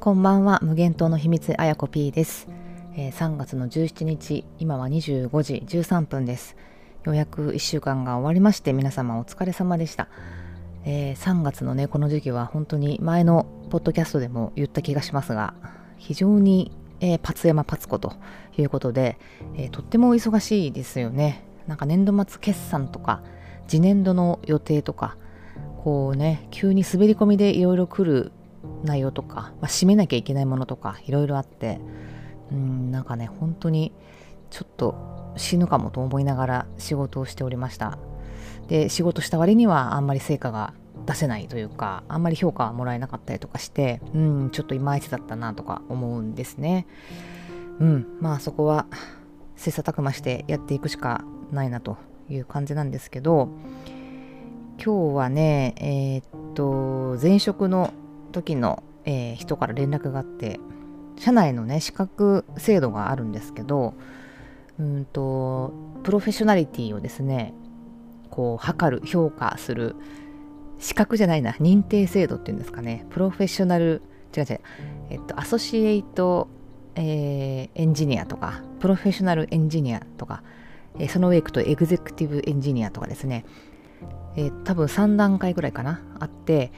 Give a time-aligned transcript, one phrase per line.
[0.00, 0.60] こんばんは。
[0.62, 2.46] 無限島の秘密あやこ P です、
[2.94, 6.56] えー、3月の17日今は25時13分です。
[7.04, 10.08] ようやく1週間が終わりまして皆様お疲れ様でした、
[10.84, 15.54] えー、3月のねこの時期は本当に前のポッドキャストでも言った気がしますが
[15.96, 16.70] 非常に、
[17.00, 18.12] えー、パツ山パツコと
[18.56, 19.18] いうことで、
[19.56, 21.44] えー、とっても忙しいですよね。
[21.66, 23.20] なんか年度末決算とか
[23.66, 25.16] 次年度の予定とか
[25.82, 28.32] こうね急に滑り込みでいろいろ来る
[28.84, 31.80] 内容とか、まあ、締めなきゃいけないものとかいろいろあって
[32.52, 33.92] うんなんかね本当に
[34.50, 37.98] ちょっと死ぬかもと思いながら仕事をしておりました。
[38.68, 40.74] で仕事した割にはあんまり成果が
[41.06, 46.86] 出せないというかあんまり評価はもらえなかったりとかしてうんちょっといまいちだったなとか思うんですね。
[47.80, 48.86] うんまあそこは
[49.56, 51.96] 切磋琢磨してやっていくしかないなと
[52.28, 53.48] いう感じなんですけど
[54.82, 57.92] 今日はねえー、っと前職の
[58.42, 60.60] 時の、えー、人から連絡があって
[61.16, 63.94] 社内のね資格制度があるんですけど
[64.78, 65.72] うんと
[66.04, 67.52] プロフェッショナリティをですね
[68.30, 69.96] こう測る評価する
[70.78, 74.02] 資格じゃないな認定制度っていうんですかねプロフェッショナル
[74.36, 74.60] 違う違う
[75.10, 76.48] えっとアソシエイト、
[76.94, 80.42] えー、エンジニアとかプロフェッショナルエンジニアとか、
[80.98, 83.44] えー、その上行くとエグゼクティブエンジニアとかですね、
[84.36, 86.70] えー、多分3段階ぐらいかなあって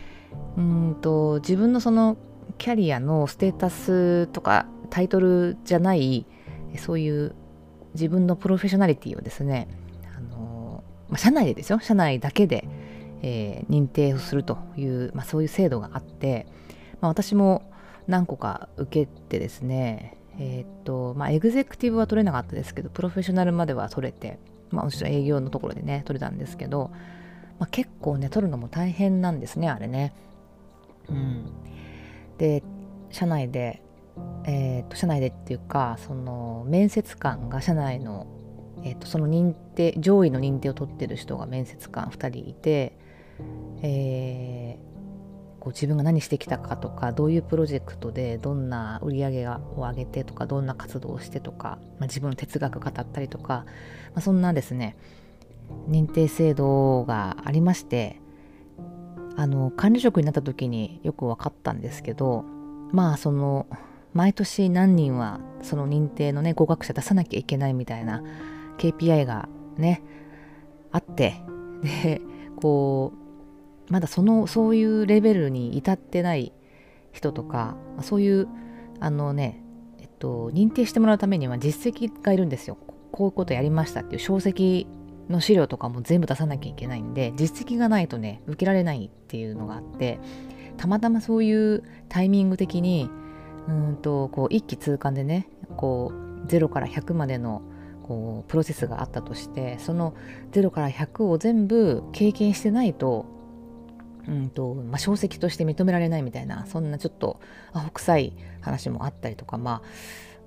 [0.56, 2.16] うんと自分のその
[2.58, 6.26] キャリアのステータスとかタイトルじゃない
[6.78, 7.34] そういう
[7.94, 9.68] 自分のプロフェッショナリティをですね
[10.16, 11.80] あの、まあ、社内でですよ。
[11.80, 12.68] 社内だけで、
[13.22, 16.46] えー、認定をするという、まあ、そういう制度があって、
[17.00, 17.70] まあ、私も
[18.06, 24.38] 何個か受けてですねえー、っとまあエグゼクティブは取れなかったですけどプロフェッショナルまでは取れて
[24.70, 26.90] まあもちろん営業のところでね取れたんですけど、
[27.60, 30.14] まあ、結構ね取るのも大変なんですねあれね。
[31.08, 31.52] うん、
[32.38, 32.62] で
[33.10, 33.82] 社内で、
[34.44, 38.26] えーと、社内でっていうかその面接官が社内の、
[38.82, 42.98] えーと、その認定上位の認定を取ってる人が面接官2人いて、
[43.82, 53.66] えー、こう自分が何してきたかとかどういうプロジェクトでどんな売り上げを上げてとかどんな活動をしてとか、まあ、自分の哲学語ったりとか、
[54.14, 54.96] まあ、そんなですね
[55.88, 58.20] 認定制度がありまして
[59.36, 62.44] あの管理職になった時によく分かったんですけど
[62.92, 63.66] まあその
[64.12, 68.22] 毎年何人はその認定のね合格者出さなきゃいけないみたいな
[68.78, 70.02] KPI がね
[70.90, 71.40] あって
[71.82, 72.20] で
[72.56, 73.12] こ
[73.88, 76.52] うまだそのそういうレベルに至ってない
[77.12, 78.48] 人とかそういう
[79.00, 79.62] あのね
[79.98, 82.76] えっと認定してもらうためには実績がいるんですよ。
[83.12, 84.88] こういうことやりましたっていう証跡
[85.30, 90.18] の資料とかも全部出さなきゃいけないんで実績がないとね受けられないっていうのがあって
[90.76, 93.08] たまたまそういうタイミング的に
[93.68, 97.62] うんとこう一気通貫でねこう0から100までの
[98.02, 100.14] こうプロセスがあったとしてその
[100.52, 103.26] 0から100を全部経験してないと
[104.28, 107.40] うんとまあ、小石として認められないみたいなそんなちょっと
[107.72, 109.82] アホ臭い話もあったりとかまあ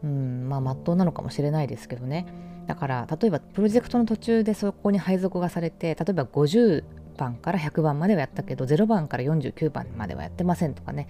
[0.04, 2.28] うんまあ真っ当なのかもしれないですけどね。
[2.68, 6.84] だから例えばプロジェクトの途中でそこに配属がされて例えば50
[7.18, 11.07] 番から100番まではやったけど0番から49番まではやってませんとかね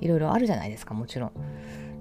[0.00, 1.32] いろいろあるじゃないですかもちろん。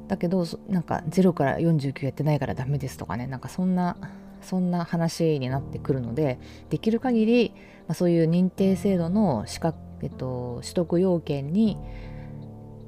[0.07, 3.97] だけどなんか0から49やってないからダメですとかねなんかそんな
[4.41, 6.37] そんな話になってくるので
[6.69, 7.53] できる限り、
[7.87, 11.77] まあ、そういう認定制度の資格、えっと、取得要件に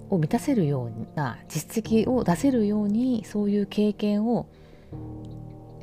[0.10, 4.48] を満たせるような実績を出せるようにそういう経験を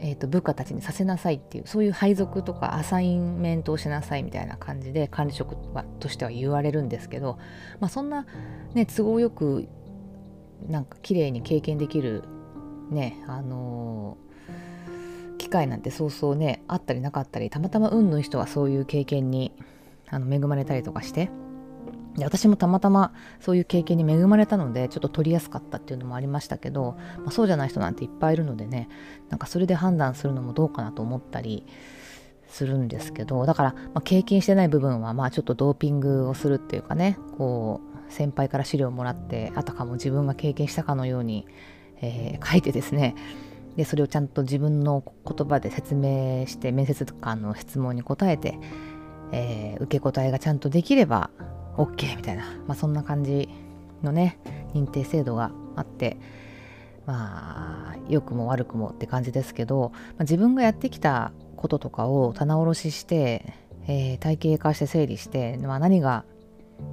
[0.07, 7.39] えーと、部下たちにさせなさいっていうそういう配属とかアサインメントをしなさいみたいな感じで管理職はとしては言われるんですけど、
[7.81, 8.27] まあ、そんな、
[8.75, 9.67] ね、都合よく
[10.69, 12.23] なんか綺麗に経験できる
[12.91, 19.55] ねあのー、機会なんてそうそうねあったりなかったりたまたま運のいい人はそういう経験に
[20.11, 21.31] あの恵まれたりとかして
[22.17, 28.89] で私もたまたまそういう経験に恵まれたのでちょっと取りやすかったっていうのもありましたけど、まあ、そうじゃない人なんていっぱいいるのでね
[29.31, 31.67] なんかそれで判断するのもどうかなと思ったり
[32.49, 41.49] するんですけどだから、まあ、経験してない部分はまあちょっとドーピングをするっていうかねこう先輩から資料をもらってあたかも自分が経験したかのように、
[42.01, 43.17] えー、書いてですね
[43.77, 48.57] でそれをちゃんと自分の言葉で説明して面接官の質問に答えて、
[49.33, 51.31] えー、受け答えがちゃんとできれば
[51.77, 53.49] OK みたいな、まあ、そんな感じ
[54.03, 54.39] のね
[54.75, 56.19] 認定制度があって
[57.07, 63.55] まあ良くも悪くもって感じですけど、まあ、自分がやってきたこととかを棚卸しして、
[63.87, 66.25] えー、体系化して整理して、まあ、何が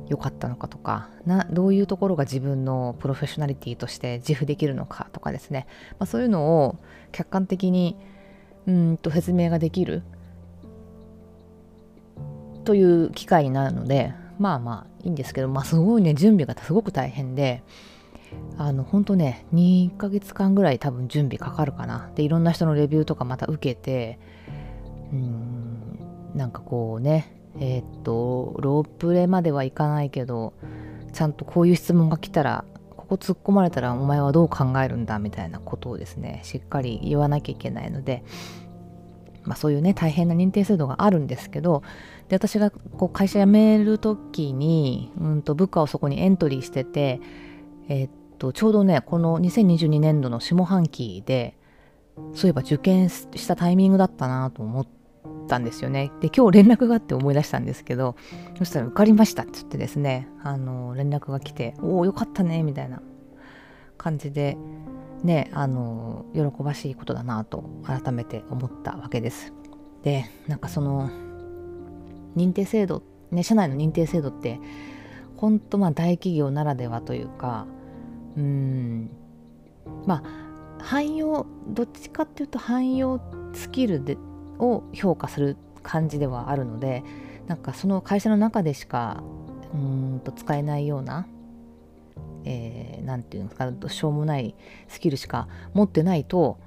[0.08, 5.68] 良かったのかとかなどういうところが自分のプロフェッショナリティとして自負できるのかとかですね、
[6.00, 6.78] まあ、そういうのを
[7.12, 7.98] 客観的に
[8.68, 10.04] うんと説明ができる
[12.64, 17.62] という機会になるのでまあまあいいんですけど、まあ、すごいね準備がすごく大変で
[18.58, 22.10] あの本当ね2ヶ月間ぐらい多分準備かかるかな。
[22.16, 24.18] でいろんな人のレビューとかまた受けて
[25.14, 26.00] うん
[26.34, 30.54] なんかこうねえー、っとロープレまではいかないけど
[31.14, 32.66] ちゃんとこういう質問が来たら
[32.98, 38.24] ここ突っ込まれたらお前はどう考えるんだみたいなことをですねしっかり言わなきゃいけないので
[39.44, 41.84] まあ、そういうね大変な認定制度があるんですけど
[42.32, 47.20] で私がこう会社辞める時に、うんと部下をそこにエントリーしてて、
[47.90, 51.58] え、っとちょうどねこの2022年度の下半期で
[52.34, 54.88] そういえば受験したタイミングだったなと思っ
[55.50, 56.10] たんですよね。
[56.22, 58.16] で今日連絡があって思い出したんですけど
[58.58, 63.02] そしたら受かりましたって言ってですねあの連絡が来て「おおよかったね」みたいな
[63.98, 64.58] 感じで
[65.22, 69.52] ねあの喜ばしいことだなと改めて思ったわけです。
[70.02, 71.10] でなんかその
[72.36, 74.60] 認定制度ね社内の認定制度って
[75.38, 77.66] 本当まあ大企業ならではというか
[78.38, 79.10] うん
[80.06, 83.22] まあ汎用どっちかっていうと汎用
[83.54, 84.18] スキルで
[84.60, 87.04] を評価する感じではあるので
[87.48, 89.24] なんかその会社の中でしか
[89.74, 91.28] うんと使えないような
[92.44, 94.56] えー、て言うんですかしょうもない
[94.88, 96.58] スキルしか持ってないと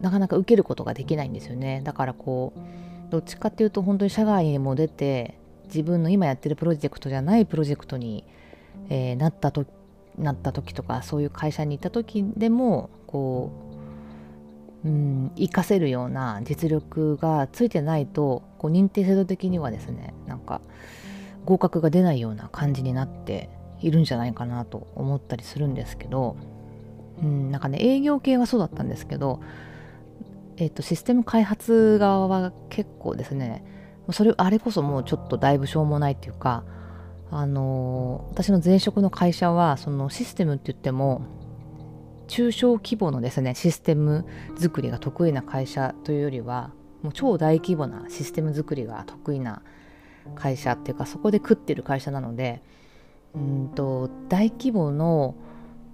[0.00, 1.80] なかなか受けることができないんですよね。
[1.84, 2.60] だからこう
[3.12, 5.36] どっちかっていうと本当に社外にも出て
[5.66, 8.24] 自分の今やってるプロジェクトじゃないプロジェクトに、
[8.88, 9.66] えー、なったと
[10.16, 13.52] なった時とかそういう会社に行った時でもこ
[14.84, 20.62] ううん活かせるような実力がついてないとこう認定制度的にはですねなんか
[21.44, 23.50] 合格が出ないような感じになって
[23.82, 26.36] いるんじゃないかなと思ったりするんですけど、
[27.22, 29.40] うん、なんかね営業系はそうだったんですけど、
[30.56, 33.64] えっと、システム開発側は結構ですね
[34.10, 36.64] それあれこそもうちょっとだいぶしょうもないっていうか
[37.30, 41.22] あの私の前職の会社はそのシステムって言っても
[42.28, 44.26] 中小規模のですねシステム
[44.58, 46.72] 作りが得意な会社というよりは
[47.02, 49.62] もう超大規模なシステム作りが得意な
[50.34, 52.62] 会社っていうかそこで食ってる会社なので
[53.34, 55.34] うんと大規模の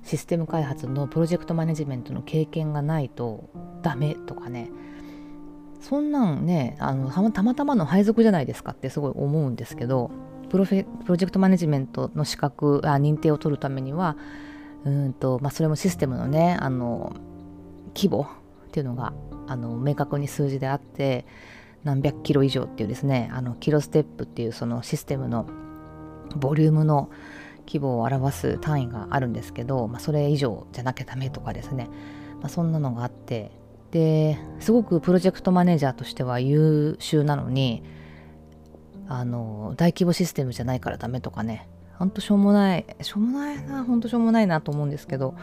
[0.02, 3.50] システム開発のプロジェクトマネジメントの経験がないと
[3.82, 4.70] ダメとかね。
[5.80, 10.10] そんなんねあのたまたまの配属じゃないですかってすごい思うんですけど
[10.50, 14.16] プロフェプロジェクトマネジメントの資格あ認定を取るためには
[14.84, 17.14] うんと、まあ、それもシステムのねあの
[17.94, 19.12] 規模っていうのが
[19.46, 21.26] あの明確に数字であって
[21.84, 25.46] 何百キロ以上っていうですねあのキロステップっていうそのシステムの
[26.36, 27.10] ボリュームの
[27.68, 31.88] 規模を表す単位があるんですけど、まあ、それ以上じゃなきゃダメとかですね、
[32.40, 33.52] まあ、そんなのがあって。
[33.90, 37.82] ですごくプロジェクトマネージャーとしては優秀なのに
[39.08, 41.70] あの大規模システムじゃないからダメとかね。
[41.98, 45.34] ほんとしょうもないしょうもないなほんとしょうもないなと思うんですけど。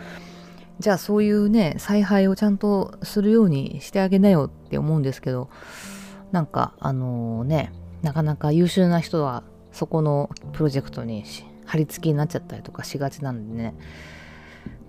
[0.80, 5.50] じゃあそういうね采配をちゃんとするようにしてあげなよって思うんですけど
[6.34, 11.24] なんかあのねなかなか優秀な人はそこのプロジェクトに
[11.66, 13.76] 貼り付きになっちゃったりとかしがちなんでね。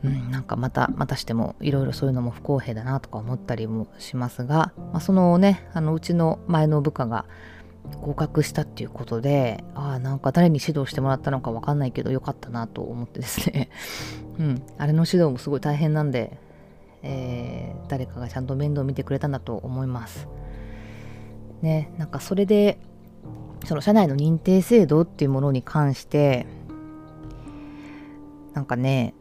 [0.04, 7.24] うん、なんかまたまたしてもいろいろそういうのも不公平だなとか思ったりもしますが、まあ、そのねあのうちの前の部下が
[8.00, 13.70] 合格したっていうことでああなんか誰に指導してもらったのか分かんないけどよかったなと思ってですね。
[14.38, 16.38] うんあれの指導もすごい大変なんで、
[17.02, 20.28] えー、誰かがちゃんと面倒見てくれたんだと思います。
[21.62, 22.78] ねなんかそれで
[23.64, 26.46] その社内の認定制度っていうものに関して
[28.56, 29.14] なんかね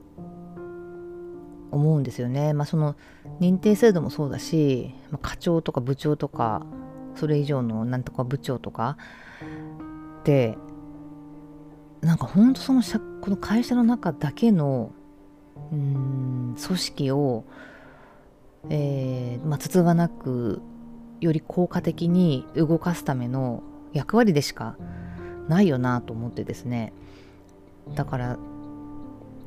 [1.69, 2.53] 思うんですよね。
[2.53, 2.95] まあ、その
[3.41, 6.65] 認定制度もそうだし、まあ、課長とか部長とか
[7.15, 8.97] それ以上のなんとか部長とか
[10.21, 10.57] って
[11.99, 12.81] なんかほんとその
[13.21, 14.93] この会社の中だけの
[15.73, 17.43] うん組織を、
[18.69, 20.61] えーまあ、つつがなく
[21.19, 24.77] より効果的に動かすための役割でしか
[25.49, 26.93] ないよなと思ってですね
[27.95, 28.37] だから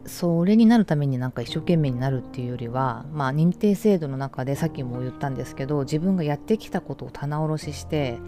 [0.09, 8.19] それになるためになんか一生懸命になるっていうよりはまあ認定制度の中でさっきも言ったんですけど自分がやってきたことを棚卸しして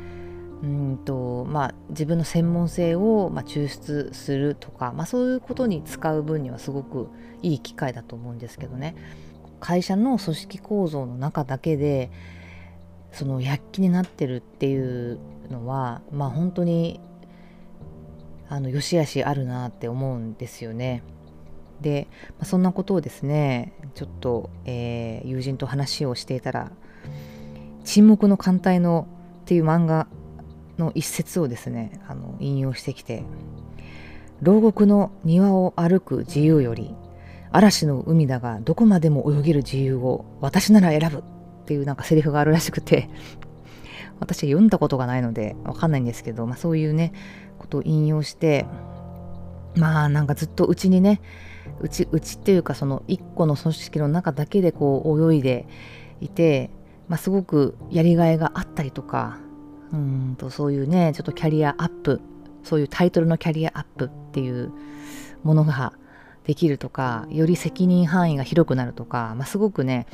[0.62, 7.08] うんとまあ自分の専門性をまあ抽出するとか、まあ、そういうことに使う分にはすごく
[7.42, 8.94] いい機会だと思うんですけどね
[9.60, 12.10] 会社の組織構造の中だけで
[13.12, 15.18] その躍起になってるっていう
[15.50, 17.00] のはまあ本当に
[18.48, 21.04] あの良し悪しあるなって思うんですよね。
[21.80, 22.08] で、
[22.38, 26.70] まあ、そんなことをですねちょっと、えー、友人と話をしていたら
[27.84, 29.06] 「沈黙の艦隊の」
[29.42, 30.06] っていう漫画
[30.78, 33.24] の一節をですねあの引用してきて
[34.42, 36.94] 「牢獄の庭を歩く自由より
[37.52, 41.18] 嵐の海だがどこまでも泳げる自由を私なら選ぶ」
[41.62, 43.08] っていうなんかセリフがあるらしくて
[44.20, 47.12] 私読んだことがないのでわかんないんですけど、まあ、そういうね
[47.58, 48.66] ことを引用して
[49.76, 51.20] まあなんかずっとうちにね
[51.80, 55.66] うちうちっていうかその一個の組織の中だけでこう泳いで
[56.20, 56.70] いて、
[57.08, 59.38] まあ、すごくやりがいがあったりとか
[59.92, 62.20] うんとそういうねちょっとキャリアアップ
[62.62, 64.72] そういうタイトルのキャリアアップっていう
[65.42, 65.94] ものが
[66.44, 70.06] できるとかより責任範囲が広くなるとか、まあ、すごくね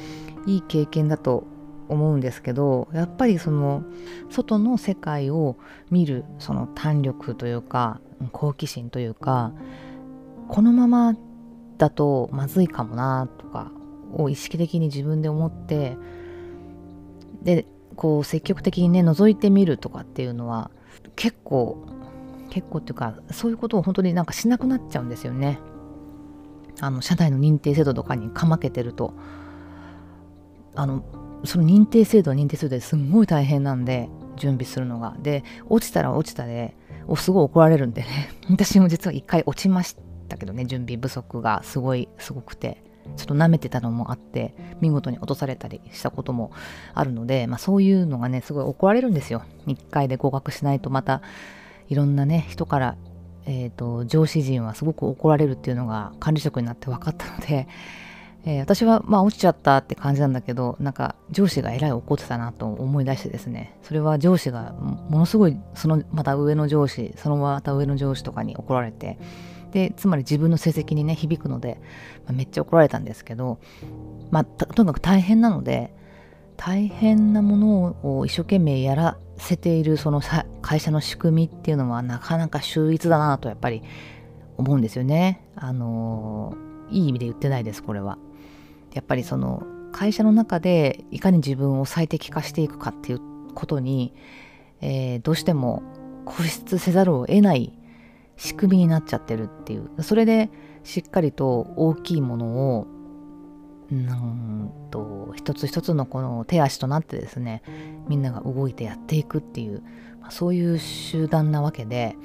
[0.46, 1.44] いい経験だと
[1.88, 3.84] 思うんですけどやっぱりその
[4.30, 5.56] 外の世界を
[5.90, 8.00] 見るその胆力というか
[8.32, 9.52] 好奇心というか
[10.48, 11.16] このまま
[11.78, 13.70] だとまずいかもなとか
[14.12, 15.96] を意識的に自分で思って
[17.42, 17.66] で
[17.96, 20.70] こう積極的にね覗いてみるとかっていうのは
[21.16, 21.86] 結構
[22.50, 25.58] 結構っていうかそういうことを本当になんかしなくなっちゃうんですよね。
[26.80, 29.14] あの社内の認定制度とかにかまけてると。
[30.74, 31.02] あの
[31.44, 35.16] その認定制度は認定制度ですんごい大変なんで準備するのが。
[35.22, 36.76] で落ちたら落ちたで
[37.08, 38.30] おすごい怒られるんでね。
[38.50, 39.96] 私も実は一回落ちまし
[40.36, 42.82] たけどね準備不足がすごいすごくて
[43.16, 46.50] ちょっと舐めてたのもあって見事に落とされたりしたことも
[46.92, 49.42] あるので、まあ、そういうのがねすごい怒られるんですよ。
[49.66, 51.22] 1回で合格しないとまた
[51.88, 52.96] いろんなね人から
[53.46, 57.68] えーと、上司陣はすごく怒られるっていうのが管理職になって分かったので、
[58.44, 63.78] えー、私はまあ落ちちゃったって感じなんだけどなんか上司がえらい怒ってたなと思い出してですね。
[63.82, 69.18] それは上司がものすごいそのまた上の上司そのまた上の上司とかに怒られて
[69.72, 71.80] でつまり自分の成績にね響くので、
[72.24, 73.58] まあ、めっちゃ怒られたんですけど
[74.30, 75.94] まあとにかく大変なので
[76.56, 80.22] 大変なものを一生懸命やらせているその
[80.62, 83.82] 会社の仕組みっていうのはなかなか秀逸だなとやっぱり
[84.56, 85.42] 思うんですよね。
[85.54, 86.56] あの
[86.90, 88.18] いい意味で言ってないですこれは。
[88.94, 93.20] やっぱりその会社の中でいかに自分を最適化していくかっていう
[93.54, 94.14] ことに、
[94.80, 95.82] えー、どうしても
[96.24, 97.75] 固執せざるを得ない
[98.36, 99.90] 仕組みになっちゃってるっていう。
[100.02, 100.50] それで
[100.84, 102.86] しっかりと大きいものを
[103.90, 107.62] うんと一つ一つのこの手足となってですね
[108.08, 109.82] みんなが動いてやっていくっていう、
[110.20, 112.16] まあ、そういう集団なわけで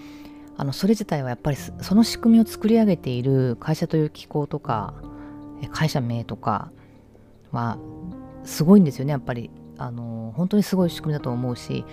[0.57, 4.95] あのそれ自体はやっぱりその仕組みを作り上げている会社という機構とか
[5.71, 6.71] 会社名とか
[7.51, 7.77] は
[8.43, 9.51] すごいんですよねやっぱり。
[9.77, 11.85] あの本当にすごい仕組みだと思うし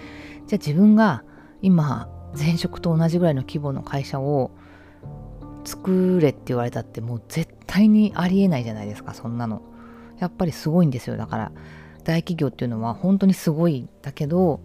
[0.47, 1.25] じゃあ自分が
[1.63, 4.51] 今前職と同じぐらいの規模の会社を
[5.65, 9.63] 作れって言われたってもう絶対にありえないじゃないですかそんなの。
[10.19, 11.53] やっぱりすごいんですよだから。
[12.05, 14.61] 大企業っていうのは本当にすごいんだけど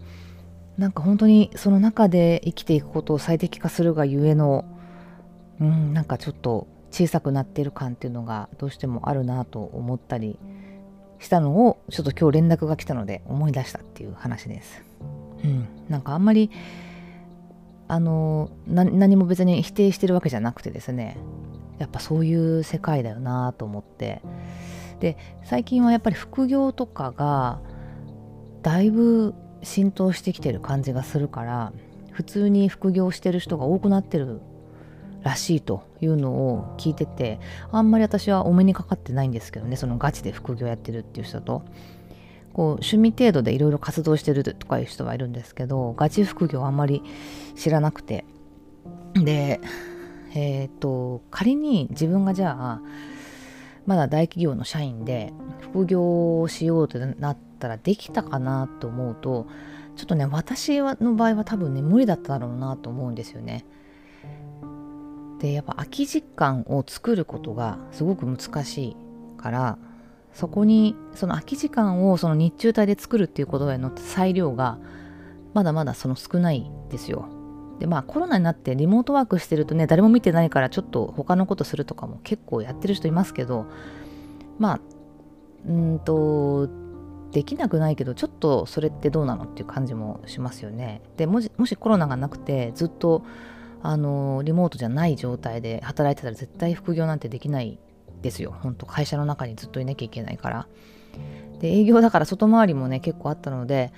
[0.78, 4.64] なんか本当にその中で生きていくことを最適化するがゆえの
[5.60, 10.38] うんなんかちょっと小さくなってる感っていうのがどうしてもあるなと思ったり
[11.18, 14.82] したのをちょっと今日連絡が来たので思い出したっていう話です。
[15.44, 16.50] うん、なんかあんまり
[17.94, 21.16] あの何も別に否定してるわけじゃなくてですね。
[21.78, 24.20] やっぱそういう世界だよなと思って。
[24.98, 27.60] で最近はやっぱり副業とかが
[28.62, 29.32] だいぶ
[29.62, 31.72] 浸透してきてる感じがするから
[32.10, 34.40] 普通に副業してる人が多くなってる
[35.22, 37.38] らしいというのを聞いてて
[37.70, 41.62] あんまり私はお目にかかってないんですけどねそのガチで副業やってるっていう人と。
[42.54, 47.02] こう趣味程度でいろいろ活動してるとかいう人はいるんですけどガチ副業あんまり
[47.56, 48.24] 知らなくて
[49.14, 49.60] で
[50.34, 52.80] えっ、と仮に自分がじゃあ
[53.86, 59.46] まだ大企業の社員で副業をしようとなったらできたかなと思うと
[59.96, 63.64] ちょっとね私の場合は多分ね無理だっただろうなと思うんですよね。
[65.38, 68.96] でやっぱ空き時間を作ることがすごく難しい
[69.36, 69.78] から
[70.34, 74.78] そこにその空き時間をその日中帯で作るっていうことへの裁量が
[75.54, 77.28] まだまだその少ないですよ。
[77.78, 83.66] でまあコロナになってリモートワークしてるとね誰も見てないからちょっと他のことするとかも結構やってる人いますけど
[84.58, 84.80] まあ
[85.66, 86.68] うんと
[87.32, 91.02] できなくないけどちょっとそれってどうなのっていう感じもしますよね。
[91.16, 93.24] でもしもしコロナがなくてずっと
[93.82, 97.78] あのリモートじゃない状態で働いてたら絶対副業なんてできない
[98.24, 98.56] ですよ。
[98.62, 100.66] ほんと会社の中にずっといなきゃいけないから。
[101.60, 103.92] で営業だから外回りもね結構あったので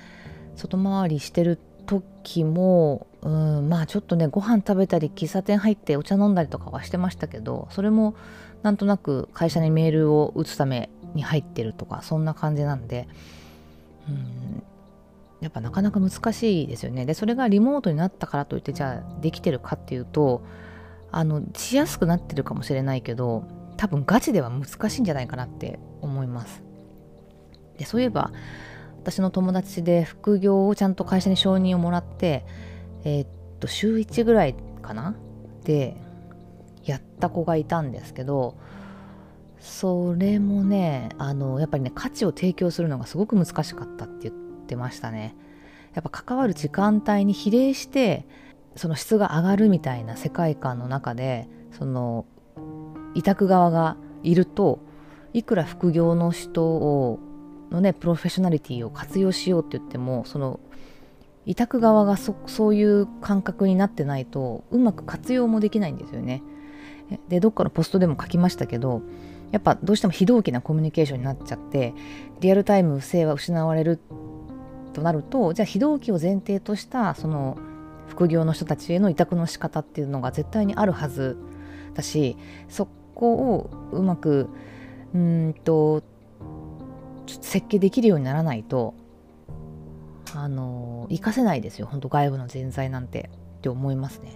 [0.56, 8.14] 外回りしてる時もうんまあちょっとねご飯食べたり喫茶店入ってお茶飲んだりとかはしてましたけどそれも
[8.62, 13.08] なんとなく会社にメールを打つために入ってるとかそんな感じなんで
[14.08, 14.62] うん
[15.40, 20.42] やっぱなかなか難しいですよねでそれがリモートになったからといってじゃあできてるかっていうと
[21.12, 23.44] あのしやすくなってるかもしれないけど
[23.76, 26.62] 多分ガチでは難しいんじゃないかなって思います。
[27.78, 28.32] でそういえば
[28.98, 32.44] 私の友達で副業をちゃんと会社に承認をもらって
[33.04, 33.28] えー、っ
[33.60, 35.14] と週1ぐらいかな？
[35.64, 35.96] で
[36.84, 38.56] やった子がいたんですけど
[39.58, 44.34] それもねあのやっぱりね価値を提供するのがすごく難しかったって言っ
[44.66, 45.34] てましたね。
[45.94, 48.26] やっぱ関わる時間帯に比例して
[48.76, 52.26] その質が上がるみたいな世界観の中でその
[53.16, 54.78] 委託側がいると
[55.32, 57.18] いくら副業の人を
[57.70, 60.60] のねプロフェッショナリティを活用しようって言ってもその
[61.46, 66.42] 委託側がそそういう感覚になってないとうまく活用もできないんですよね。
[67.28, 69.02] でどっかのポストでも書きましたけど
[69.52, 71.94] やっぱどうしても非同期なコミュニケーションになっちゃって
[72.40, 74.00] リアルタイム性は失われる
[74.92, 77.56] となるとじゃあ非同期を前提としたその
[78.08, 81.38] 副業の人たちへの委託の仕方っていうのが絶対にあるはず
[81.94, 82.36] だし
[82.68, 84.48] そこをうまく
[85.14, 86.02] うんと
[87.40, 88.94] 設計できるようにならないと
[90.34, 91.88] あの活かせないですよ。
[91.90, 93.30] 本当外部の人材なんて。
[93.56, 94.32] って思いますね。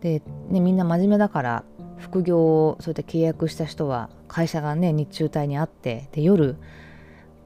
[0.00, 1.64] でねみんな真面目だから
[1.96, 6.56] 副業をそうやって契約した人は会社がね日中帯にあってで夜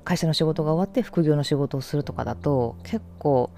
[0.04, 3.50] 会社の仕事が終わって副業の仕事をするとかだと結構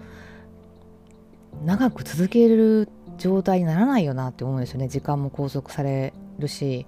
[1.64, 2.88] 長く続ける
[3.18, 4.88] 状態にならないよなって思うんですよね。
[4.88, 6.86] 時間も拘束されるし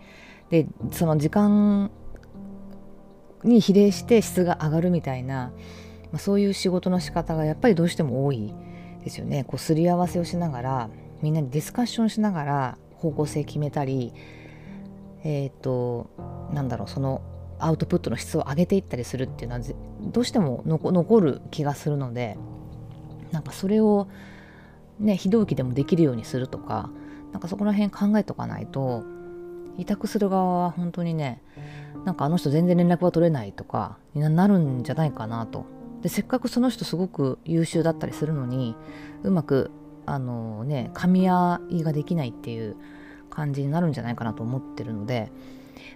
[0.50, 1.90] でその時間
[3.44, 5.52] に比例して質が上がるみたいな、
[6.12, 8.52] まあ、そういう仕事の仕方がやっぱりどうしても多い
[9.04, 9.44] ですよね。
[9.44, 10.90] こうすり合わせをしながら
[11.22, 14.12] みんなにディスカッションしながら方向性決めたり
[15.22, 16.10] えっ、ー、と
[16.52, 17.22] なんだろうその
[17.58, 19.62] アウトプットの質を上げていったりするっていうのは
[20.02, 22.36] どうしても残る気がするので
[23.32, 24.08] なんかそれを
[25.00, 26.90] ね非同期でもできるようにするとか
[27.32, 29.04] なんかそこら辺考えとかないと
[29.78, 31.42] 委託する側は本当にね
[32.04, 35.66] なんかあの人全然連絡が取れないとかになるんじゃないかなと。
[36.02, 38.76] でせっかくその人すごく優秀だったりするのに
[39.22, 39.70] うまく
[40.04, 42.76] あのね噛み合いができないっていう
[43.30, 45.32] 感じになるんじゃないかなと思ってるので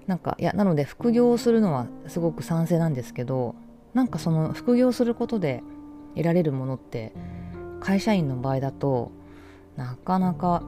[0.06, 3.54] なんかいやなので副業をするのはすごく賛成なんですけど
[3.94, 5.62] なんかその副業することで
[6.16, 7.12] 得られるものって
[7.80, 9.12] 会社員の場合だと
[9.76, 10.62] なかなか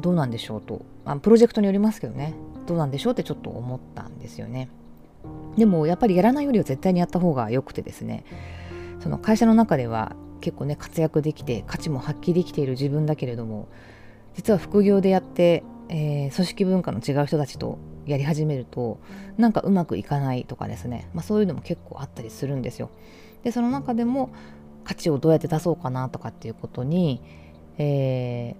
[0.00, 0.84] どうなんでしょうと。
[1.04, 2.34] あプロジェクトによりますけどね。
[2.66, 4.68] どうなんでしょうってちょっと思ったんですよね。
[5.56, 8.24] でもやっぱりやらないよりは絶対にやった方が良くてですね。
[9.00, 13.68] その会社の中では結構ね活躍できて価値も発揮できている自分だけれども
[14.34, 19.00] 実は副業でやって、えー、組織文化の違う人たちとやり始めると
[19.36, 22.90] なんかうまくいかないとかですね、まあ、そういうのも結構あったりするんですよ。
[23.42, 24.30] でその中でも
[24.84, 27.20] 価値をどうやって出そうかなとかっていうことに、
[27.76, 28.54] え、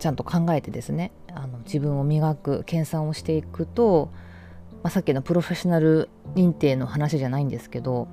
[0.00, 4.10] ちゃんと考えてですねあの自分を磨く研鑽をしていくと、
[4.82, 8.08] まあ、さっきのプロフェッショナル認定の話じゃないんですけど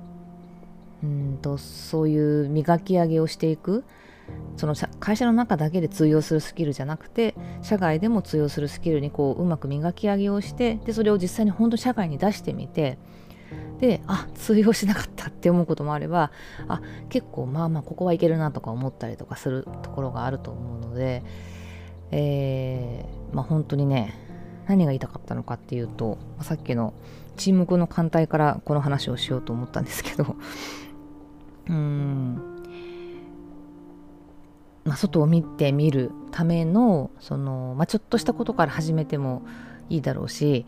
[1.02, 3.84] うんとそういう磨き上げをしていく
[4.56, 12.98] その会社の中だけで通用するスキルじゃなくて社外でも通用するスキルにこううまく磨き上げをしてでそれを実際に本当社会に出してみて
[13.78, 16.32] であ通用しなかったって思うこともあれば
[16.66, 21.22] あ結構まあまあここはいけるなとか思ったりとかするところがあると思うので、
[22.10, 24.14] えー、まあ本当にね
[24.66, 26.94] 何が言いたかったのかっていうとまさっきの
[27.36, 30.36] 沈黙の艦隊からこの話をしようと思ったんですけど
[31.68, 32.58] うん
[34.84, 39.42] まあ、外を見てみるためのその、まあ、ちょっとしたことから始めても
[39.90, 40.64] いいだろうし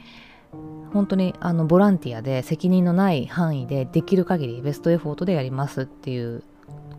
[0.92, 6.42] 本当にあのボランティアで責任のない範囲でできる限りベストエフォートでやりますっていう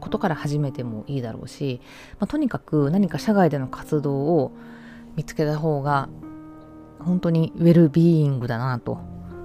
[0.01, 1.79] ことから始めてもいいだろうし、
[2.19, 4.51] まあ、とにかく何か社外での活動を
[5.15, 6.09] 見つけた方が
[6.99, 8.99] 本当にウェルビーイングだなと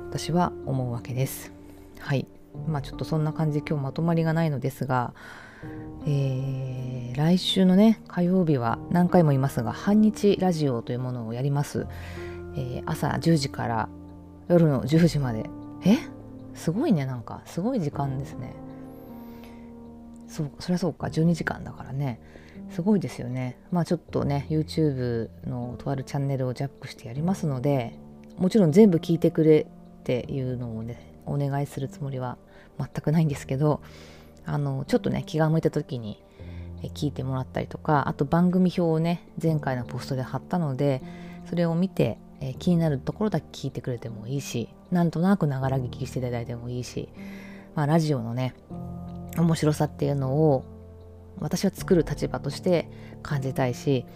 [0.08, 1.52] 私は思うわけです。
[1.98, 2.26] はい。
[2.66, 5.12] まあちょっとそんな感じで今日まとまりがないのですが、
[6.06, 11.86] えー、来週のね火曜日は何回も言いますが半日ラジオというものをやります、
[12.56, 13.88] えー、朝10時から
[14.48, 15.48] 夜の10時まで。
[15.84, 15.98] え？
[16.54, 17.42] すごいねなんか。
[17.44, 18.54] すごい時間ですね。
[20.28, 22.20] そそりゃそうか12時間だからね。
[22.70, 23.58] すごいですよね。
[23.70, 27.98] まあちょっとね YouTube のとあるチャンネルをジャックしてやりますので
[28.38, 29.66] もちろん全部聞いてくれ
[30.00, 32.38] っていうのをねお願いするつもりは
[32.78, 33.80] 全くないんですけど
[34.44, 36.22] あのちょっとね気が向いた時に、
[36.94, 41.02] 聞いてもらったりとかあと番組表をね前回のポストで貼ったので
[41.48, 42.18] それを見て、
[42.58, 47.08] 気になるところだけ聞いてくれてもいいしなんとなくながら聞きしていただいてもいいし、
[47.74, 48.54] まあ、ラジオのね
[49.42, 50.64] 面白さっていうのを
[51.38, 52.88] 私は作る立場として
[53.22, 54.06] 感じたいし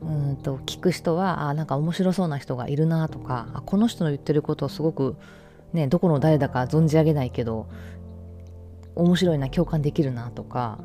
[0.00, 5.16] うんと聞く人はあなんか面白そうな人がいるなとかあこの人の言ってることをすごく
[5.72, 7.68] ねどこの誰だか存じ上げないけど
[8.94, 10.78] 面白いな共感できるなとか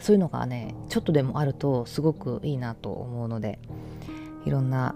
[0.00, 3.60] そういうのがねちょっとでもあるとすごくいいなと思うので
[4.44, 4.94] いろんな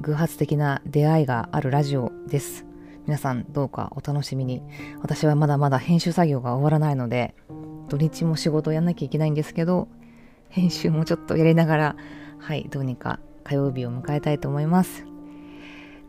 [0.00, 2.67] 偶発的な出会いがあるラジオです。
[3.08, 4.62] 皆さんどうかお楽しみに。
[5.00, 7.34] 私はまだまだ編集作業が終わらないので
[7.88, 9.88] 土日も仕事をやんなきゃいけないんですけど
[10.50, 11.96] 編集もちょっとやりながら
[12.38, 15.06] はいどうにか火曜日を迎えたいと思います。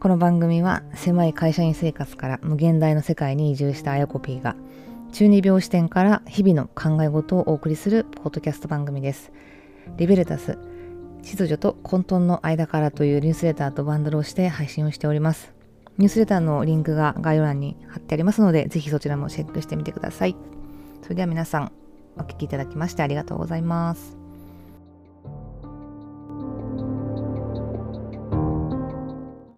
[0.01, 4.57] この番組は狭い会社員生活から無限大の世界に移住したあやこぴーが
[5.13, 9.31] 中二病視点から日々の考え事をお送りするポッドキャスト番組です。
[9.95, 10.57] リベルタス
[11.21, 15.58] 秩序と混沌の間からというニュースレターとバンドルをして配信をしております。
[15.99, 20.35] ニュースレターのリンクが概要欄に貼ってありますのでぜひそちらもチェックしてみてください。
[21.03, 21.71] それでは皆さん
[22.17, 24.18] お聴きいただきましてありがとうございます。